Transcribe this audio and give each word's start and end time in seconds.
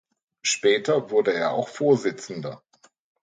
Später 0.41 1.11
wurde 1.11 1.31
er 1.31 1.51
auch 1.51 1.67
Vorsitzender. 1.69 2.63